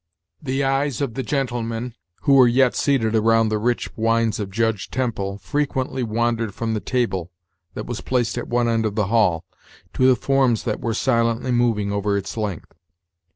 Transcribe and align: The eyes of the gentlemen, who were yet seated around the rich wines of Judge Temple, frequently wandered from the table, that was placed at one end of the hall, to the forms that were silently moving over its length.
The 0.41 0.63
eyes 0.63 0.99
of 0.99 1.13
the 1.13 1.21
gentlemen, 1.21 1.93
who 2.21 2.33
were 2.33 2.47
yet 2.47 2.73
seated 2.73 3.15
around 3.15 3.49
the 3.49 3.59
rich 3.59 3.95
wines 3.95 4.39
of 4.39 4.49
Judge 4.49 4.89
Temple, 4.89 5.37
frequently 5.37 6.01
wandered 6.01 6.55
from 6.55 6.73
the 6.73 6.79
table, 6.79 7.29
that 7.75 7.85
was 7.85 8.01
placed 8.01 8.35
at 8.35 8.47
one 8.47 8.67
end 8.67 8.87
of 8.87 8.95
the 8.95 9.09
hall, 9.13 9.45
to 9.93 10.07
the 10.07 10.15
forms 10.15 10.63
that 10.63 10.81
were 10.81 10.95
silently 10.95 11.51
moving 11.51 11.91
over 11.91 12.17
its 12.17 12.35
length. 12.35 12.73